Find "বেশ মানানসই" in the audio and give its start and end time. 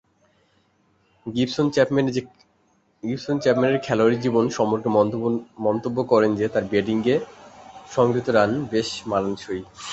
8.71-9.61